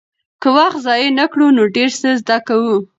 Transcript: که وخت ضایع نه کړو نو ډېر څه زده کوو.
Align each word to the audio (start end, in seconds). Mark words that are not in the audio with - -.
که 0.41 0.47
وخت 0.57 0.77
ضایع 0.85 1.09
نه 1.19 1.25
کړو 1.31 1.47
نو 1.57 1.63
ډېر 1.75 1.89
څه 1.99 2.09
زده 2.21 2.37
کوو. 2.47 2.75